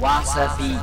[0.00, 0.76] わさび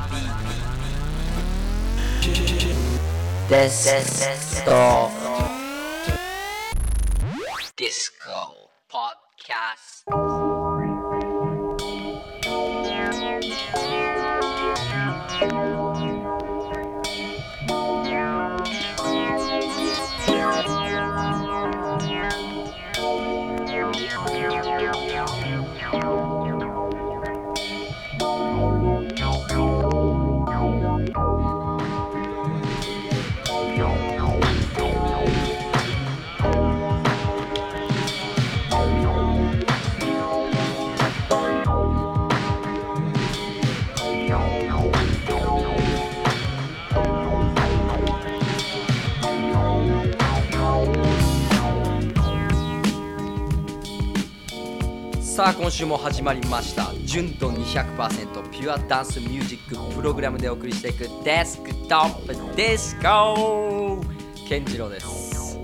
[55.36, 56.94] さあ今週も始まりました。
[57.04, 64.02] 純度200%ピュアダンスミュージックプログラムでお送りしていくデスクトップディスコ
[64.48, 65.58] 健次郎です。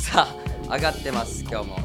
[0.00, 0.26] さ
[0.66, 1.76] あ上がってます今日も。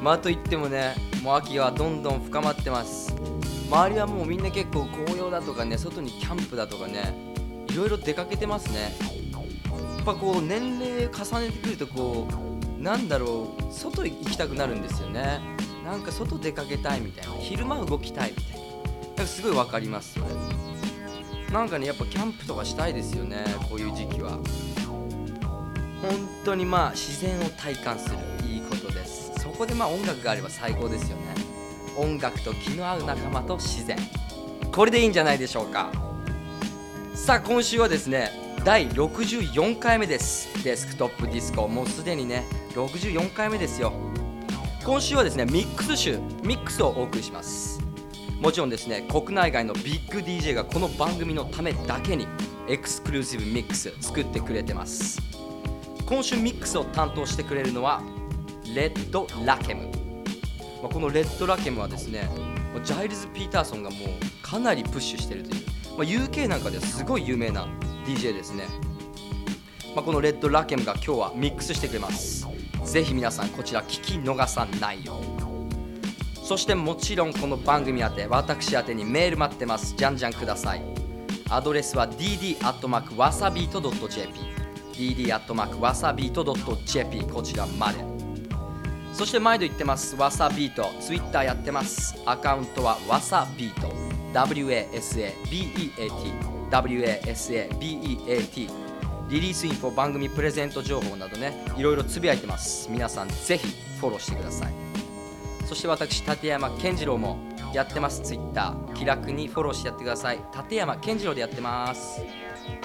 [0.00, 3.14] まあといってもねもう秋はどんどん深まってます。
[3.68, 7.14] 周りはもうみんな結構紅葉だとかね外にキャンプだとかね
[7.68, 8.96] いろいろ出かけてますね。
[9.30, 12.26] やっぱこう年齢重ねてくるとこ
[12.78, 15.54] うなんだろう外行きたくなるんですよね。
[15.86, 17.32] なんか外出かけたいみたいな。
[17.34, 18.66] 昼間動きたいみたいな。
[19.06, 20.26] なんかすごいわかりますそれ
[21.52, 24.32] なんかねやっぱキャンプとかしたいですよねこういう時期は。
[26.02, 28.16] 本当にまあ自然を体感する
[28.48, 29.32] いいことです。
[29.38, 31.22] そこでまあ音楽があれば最高ですよね。
[31.96, 33.96] 音楽と気の合う仲間と自然。
[34.72, 35.92] これでいいんじゃないでしょうか。
[37.14, 38.32] さあ今週はですね
[38.64, 40.64] 第64回目です。
[40.64, 41.68] デスクトップディスコ。
[41.68, 44.05] もうすでにね64回目ですよ。
[44.86, 47.80] 今週はですねミックス集ミックスをお送りします。
[48.40, 52.28] もちろんですね国内外のビッグ DJ がこの番組のためだけに
[52.68, 55.20] exclusive ミックス作ってくれてます。
[56.06, 58.00] 今週ミックスを担当してくれるのは
[58.76, 59.88] レッド・ラケム、
[60.80, 62.30] まあ、このレッド・ラケムはですね
[62.84, 63.98] ジャイルズ・ピーターソンがもう
[64.40, 65.64] かなりプッシュしてるという、
[65.96, 67.66] まあ、UK なんかではすごい有名な
[68.06, 68.62] DJ ですね、
[69.96, 72.45] まあ、このレッド・ラケムが今日はミックスしてくれます。
[72.86, 75.26] ぜひ皆さんこちら聞き逃さないよう
[76.46, 79.96] そしてもちろんこの番組宛て私宛てにメール待ってます。
[79.96, 80.82] じゃんじゃんください。
[81.50, 84.32] アドレスは dd.wasabeat.jp
[84.92, 87.98] dd.wasabeat.jp こちらまで。
[89.12, 90.14] そして毎度言ってます。
[90.14, 92.14] わさビート Twitter やってます。
[92.26, 93.88] アカウントはわさビート
[94.32, 95.90] WASABEAT
[96.70, 98.85] WASABEAT
[99.28, 102.88] リリースインフォ番組プレゼント情報などねいろいろつぶやいてます。
[102.90, 103.66] 皆さんぜひ
[103.98, 104.72] フォローしてください。
[105.66, 107.38] そして私立山健次郎も
[107.74, 108.22] やってます。
[108.22, 108.94] ツイッター。
[108.94, 110.38] 気楽にフォローしてやってください。
[110.54, 112.20] 立山健次郎でやってます。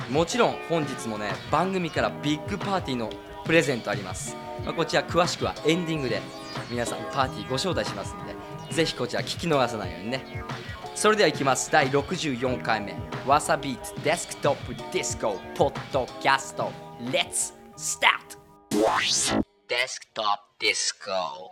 [0.10, 3.10] もちろん本日もね番組からビッグパーティーの
[3.46, 6.22] プレゼントあります、まあ、こちら詳しくはエンディングで
[6.70, 8.36] 皆さんパーティーご招待しますので
[8.74, 10.44] ぜひこちら聞き逃さないようにね。
[11.02, 11.72] それではいきます。
[11.72, 12.94] 第64回目。
[13.26, 16.72] わさビーツデスクトップディスコポッドキャスト
[17.06, 18.38] Let's start!
[19.68, 20.26] デスクトッ
[20.60, 21.51] プディスコ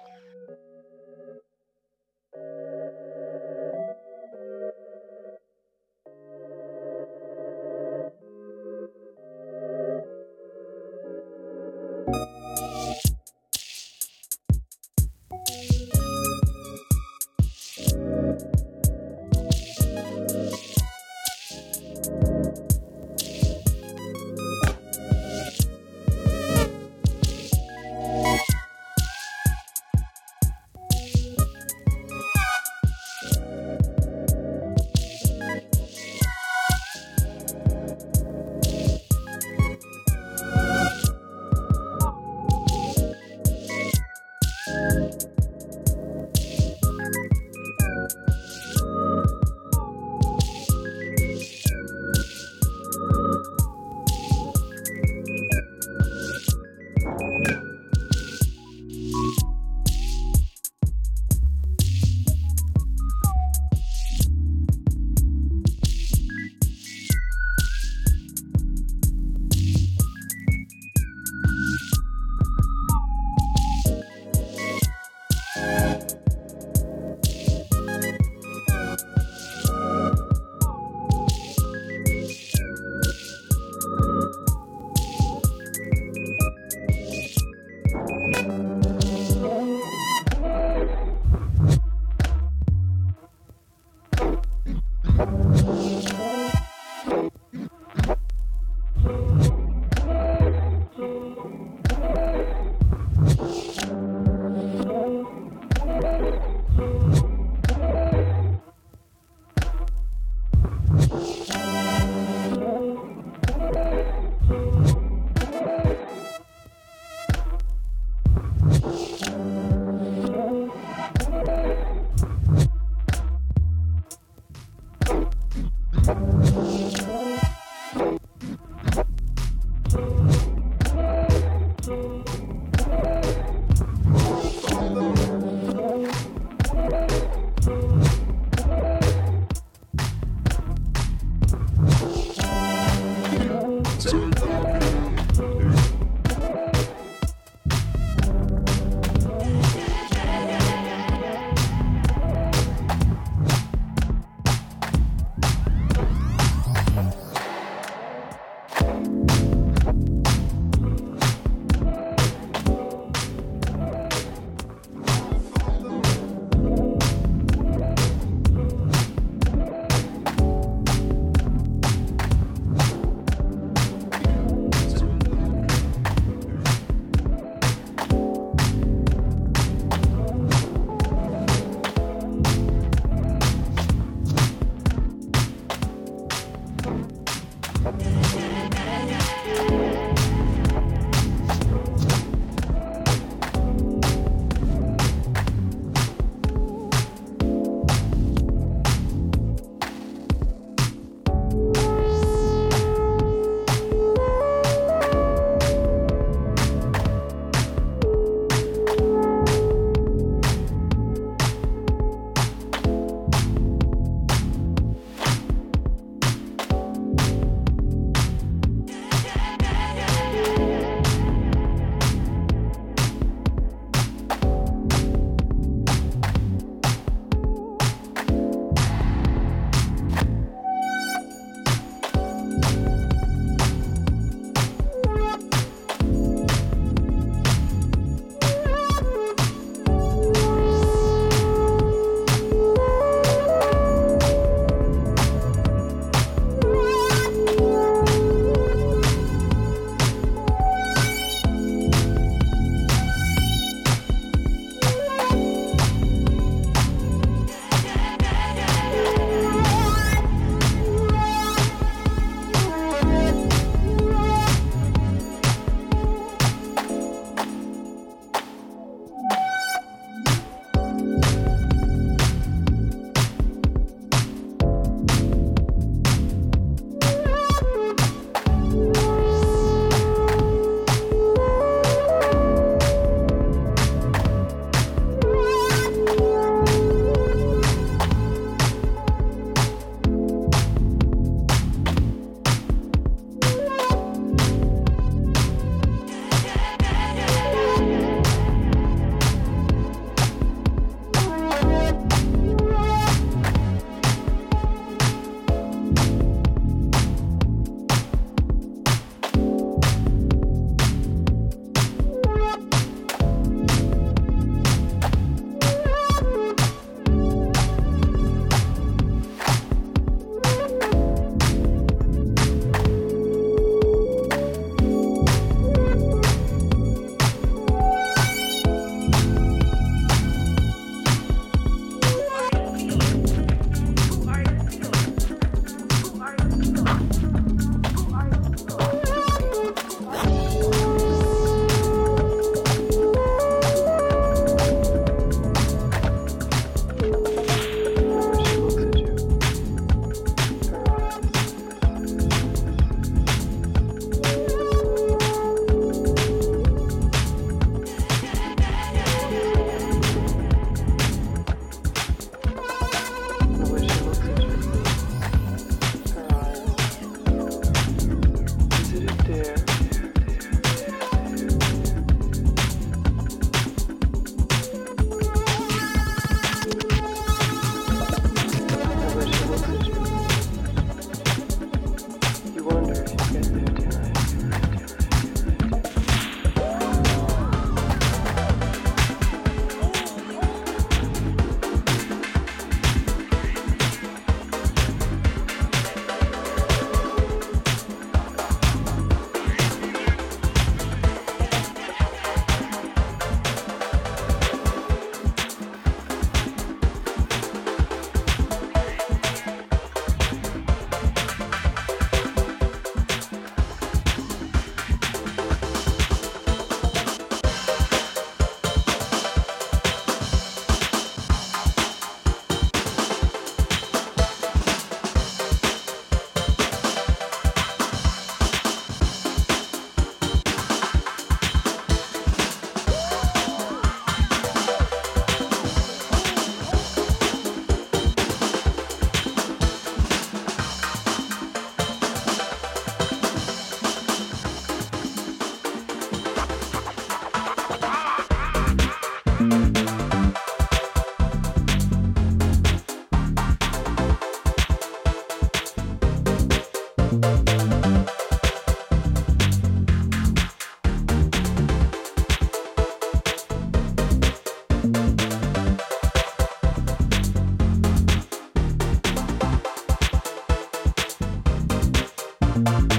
[472.63, 472.98] Bye.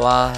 [0.00, 0.34] わ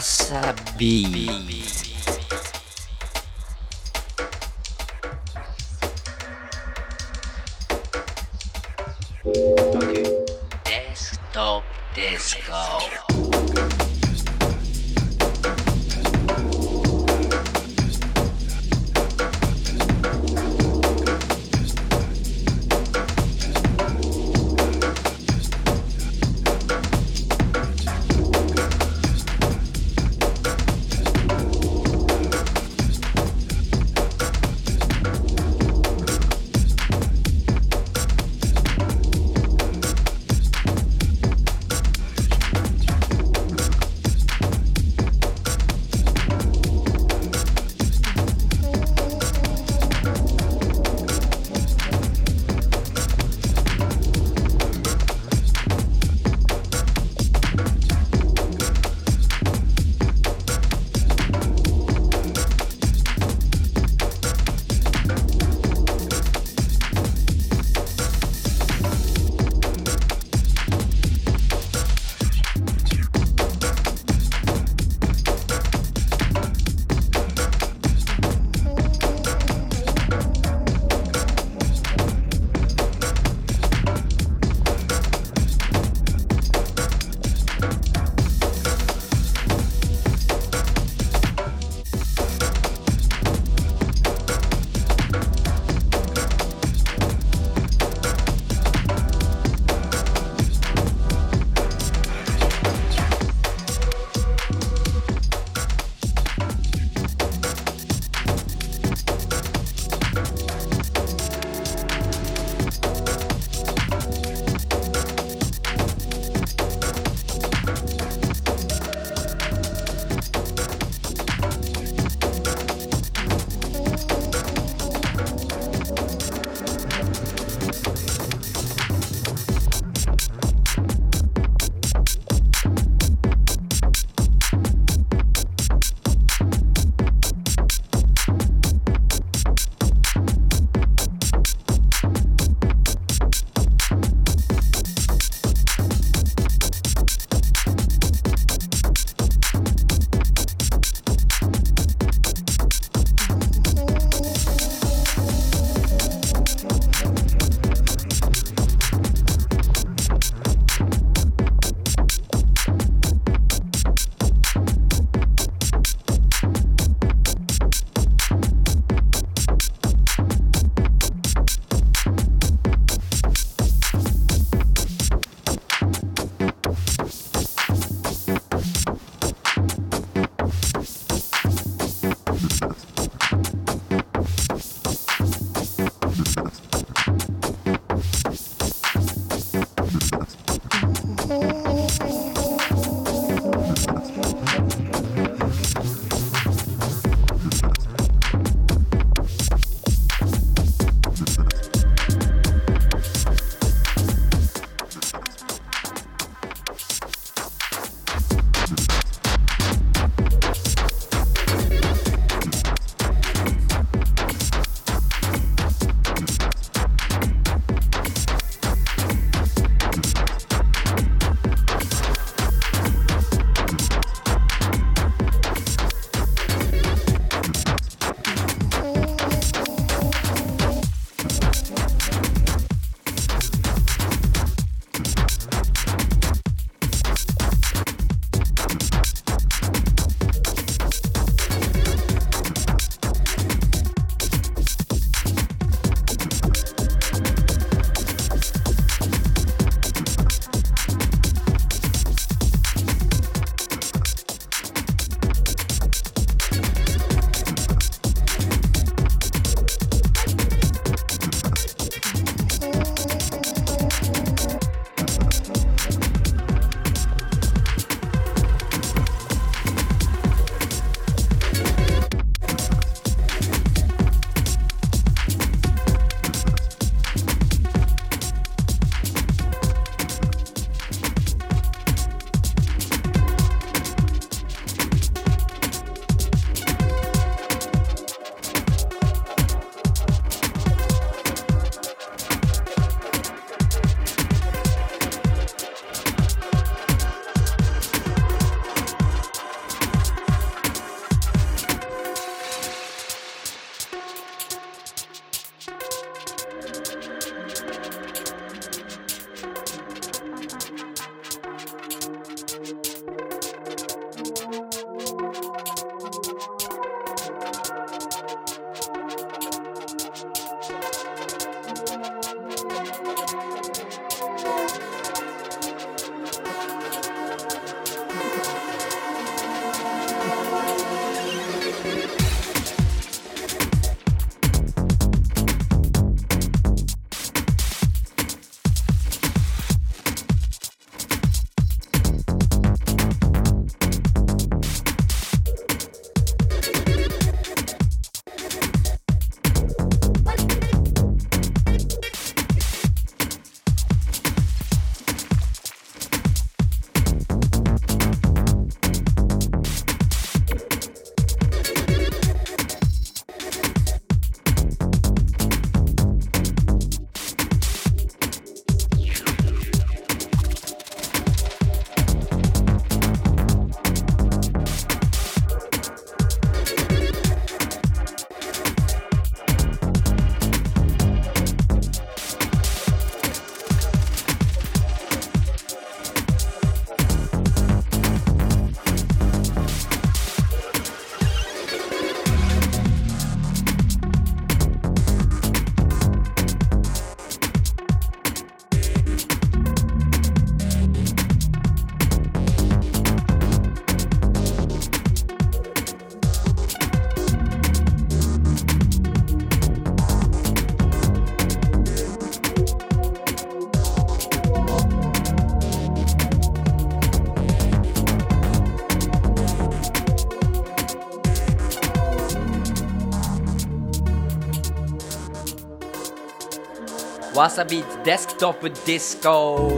[427.40, 429.72] わさビーツデスクトップディスコ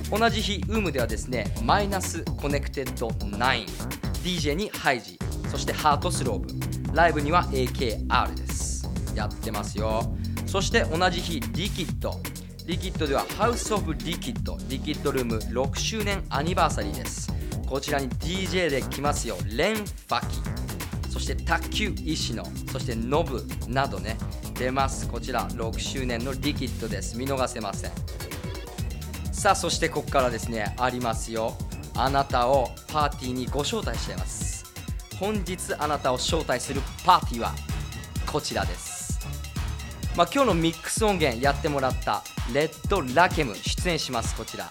[0.09, 5.19] 同じ日ウームではですねマイナスコネクテッド 9DJ にハイジ
[5.51, 8.89] そしてハートスローブライブには AKR です。
[9.13, 10.15] やってますよ。
[10.45, 12.19] そして同じ日リキッド
[12.67, 17.31] リキッドではハウスオブリキッドリキッドルーム6周年アニバーサリーです。
[17.65, 19.37] こちらに DJ で来ますよ。
[19.55, 21.09] レン・ファキ。
[21.09, 24.17] そして卓球石野そしてノブなどね。
[24.59, 25.07] 出ます。
[25.07, 27.17] こちら6周年のリキッドです。
[27.17, 27.91] 見逃せません。
[29.31, 30.75] さあそしてここからですね。
[30.77, 31.55] ありますよ。
[31.95, 34.65] あなたをパーティーにご招待しています。
[35.17, 37.53] 本日あなたを招待するパーティーは
[38.29, 38.96] こちらです。
[40.17, 44.67] まあ、今日のミックス音源やってもらったレッドラケム出演しますこちら。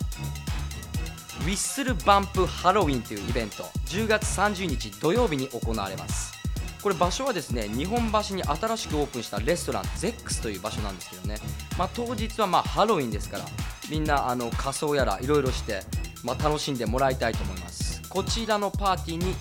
[1.42, 6.34] ウィッスルバンプハロウィンというイベント10月30日土曜日に行われます。
[6.82, 11.36] これ場所はですね日本橋に新しくオープンしたレストランゼックスという場所なんですけどね、
[11.78, 13.44] まあ、当日はまハロウィンですから
[13.88, 15.82] みんなあの仮装やらいろいろして、
[16.24, 18.02] まあ、楽しんでもらいたいと思います。
[18.08, 19.36] こちらのパーティーに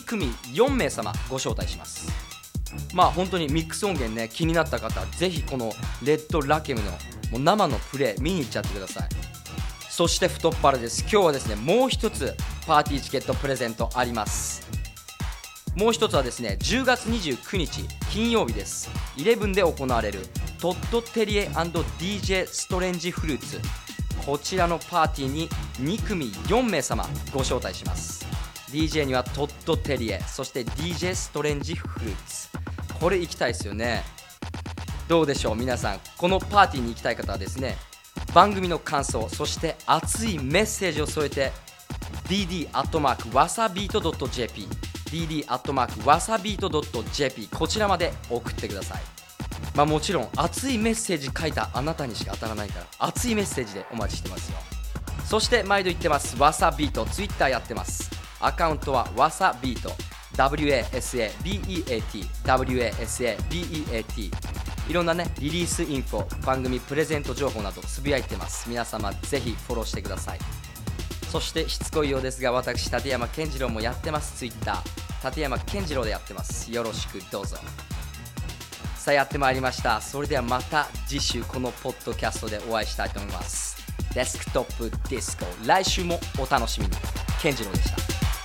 [0.00, 2.31] 2組4名様ご招待します。
[2.94, 5.72] まあ本当にミックス音源ね気になった方ぜひこの
[6.04, 6.90] レッドラケムの
[7.30, 9.08] もう生のプレイ見に行っちゃってください。
[9.88, 11.02] そして太っ腹です。
[11.02, 12.34] 今日はですねもう一つ
[12.66, 14.66] パーティーチケットプレゼントあります。
[15.76, 18.90] もう一つはですね10月29日金曜日です。
[19.16, 20.20] 11で行われる
[20.60, 23.60] トッドテリエ &DJ ストレンジフルーツ。
[24.24, 25.48] こちらのパーティーに
[25.80, 28.24] 2組4名様ご招待します。
[28.70, 32.41] DJ にはトッドテリエそして DJ ストレンジフルーツ。
[33.02, 34.04] これ行きたいですよね。
[35.08, 36.00] どうでしょう皆さん。
[36.16, 37.74] このパーティーに行きたい方はですね
[38.32, 41.50] 番組の感想そして熱いメッセージを添えて
[42.28, 44.68] dd アットマークわさビート .jp
[45.10, 46.70] dd アットマークわさビート
[47.12, 49.02] .jp こちらまで送ってください。
[49.74, 54.58] まあもちろん熱いメッセージ書いたあなたにしか当たらないから熱いメッセージでお待ちしてますよ。
[55.24, 56.40] そして毎度言ってます。
[56.40, 58.12] わさビートツイッターやってます。
[58.38, 59.90] アカウントはわさビート
[60.34, 64.30] WASABEAT WASABEAT
[64.88, 68.68] いろんなねリリースインフォ番組プレゼント情報などつぶやいてます。
[68.68, 70.38] 皆様ぜひフォローしてください。
[71.30, 74.36] そしてしつこいようですが私立山健次郎もやってます。
[74.36, 75.28] ツイッター。
[75.28, 76.72] 立山健次郎でやってます。
[76.72, 77.56] よろしくどうぞ。
[78.96, 80.00] さあやってまいりました。
[80.00, 83.76] それではまた次週このポッドキャストでお会いしたいと思います。
[84.14, 85.46] デスクトップディスコ。
[85.64, 86.92] 来週もお楽しみに。
[87.40, 88.41] 健次郎でした。